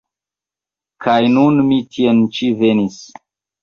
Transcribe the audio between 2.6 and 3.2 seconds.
venis.